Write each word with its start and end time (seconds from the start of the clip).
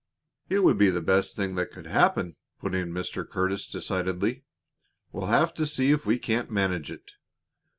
"It 0.49 0.63
would 0.63 0.79
be 0.79 0.89
the 0.89 0.99
best 0.99 1.35
thing 1.35 1.53
that 1.53 1.69
could 1.69 1.85
happen," 1.85 2.35
put 2.59 2.73
in 2.73 2.91
Mr. 2.91 3.23
Curtis, 3.29 3.67
decidedly. 3.67 4.43
"We'll 5.11 5.27
have 5.27 5.53
to 5.53 5.67
see 5.67 5.91
if 5.91 6.07
we 6.07 6.17
can't 6.17 6.49
manage 6.49 6.89
it. 6.89 7.11